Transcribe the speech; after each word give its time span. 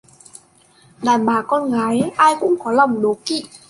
Đàn 1.03 1.25
bà 1.25 1.41
con 1.41 1.71
gái 1.71 2.11
ai 2.17 2.35
cũng 2.39 2.55
có 2.59 2.71
lòng 2.71 3.01
đố 3.01 3.13
kỵ 3.25 3.43